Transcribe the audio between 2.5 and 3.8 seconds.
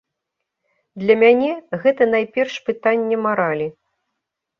пытанне маралі.